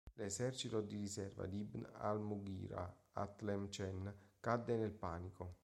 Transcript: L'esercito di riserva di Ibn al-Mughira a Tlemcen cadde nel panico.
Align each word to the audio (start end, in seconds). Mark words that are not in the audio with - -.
L'esercito 0.15 0.81
di 0.81 0.95
riserva 0.97 1.45
di 1.45 1.59
Ibn 1.59 1.87
al-Mughira 1.99 2.91
a 3.13 3.27
Tlemcen 3.27 4.11
cadde 4.39 4.75
nel 4.75 4.93
panico. 4.93 5.57